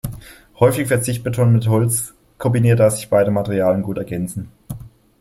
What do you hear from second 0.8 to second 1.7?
wird Sichtbeton mit